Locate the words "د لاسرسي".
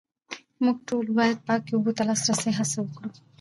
2.05-2.51